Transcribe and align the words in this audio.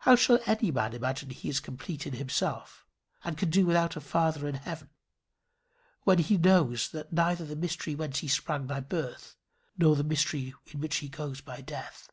How 0.00 0.16
shall 0.16 0.38
any 0.44 0.70
man 0.70 0.92
imagine 0.92 1.30
he 1.30 1.48
is 1.48 1.60
complete 1.60 2.06
in 2.06 2.12
himself, 2.12 2.84
and 3.24 3.38
can 3.38 3.48
do 3.48 3.64
without 3.64 3.96
a 3.96 4.00
Father 4.02 4.46
in 4.46 4.54
heaven, 4.56 4.90
when 6.02 6.18
he 6.18 6.36
knows 6.36 6.90
that 6.90 7.06
he 7.08 7.16
knows 7.16 7.16
neither 7.16 7.46
the 7.46 7.56
mystery 7.56 7.94
whence 7.94 8.18
he 8.18 8.28
sprung 8.28 8.66
by 8.66 8.80
birth, 8.80 9.36
nor 9.78 9.96
the 9.96 10.04
mystery 10.04 10.52
to 10.66 10.76
which 10.76 10.96
he 10.98 11.08
goes 11.08 11.40
by 11.40 11.62
death? 11.62 12.10